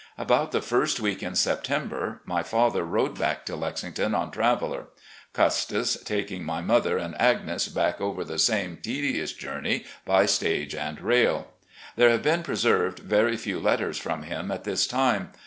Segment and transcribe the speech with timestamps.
[0.17, 4.87] About the first week in September my father rode back to Lexington on Traveller,
[5.31, 10.99] Custis taking my mother and Agnes back over the same tedious journey by stage and
[11.01, 11.49] rail.
[11.97, 15.33] There have been preserved very few letters from him at this time.